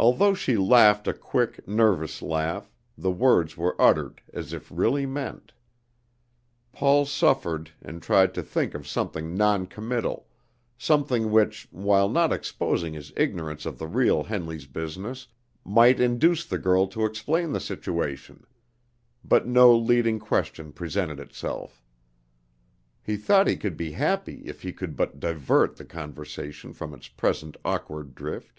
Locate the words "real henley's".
13.86-14.66